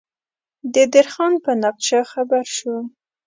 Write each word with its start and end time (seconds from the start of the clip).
د 0.73 0.75
دیر 0.93 1.07
خان 1.13 1.33
په 1.43 1.51
نقشه 1.63 1.99
خبر 2.11 2.43
شو. 2.55 2.75